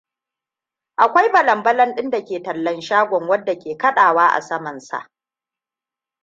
Akwai 1.03 1.27
balan-balan 1.35 1.95
ɗin 1.95 2.09
dake 2.09 2.43
tallan 2.43 2.81
shagon 2.81 3.27
wadda 3.29 3.55
ke 3.59 3.77
kaɗawa 3.77 4.25
a 4.37 4.41
saman 4.41 4.79
sa. 4.79 5.09